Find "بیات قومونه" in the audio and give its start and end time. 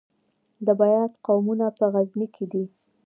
0.79-1.65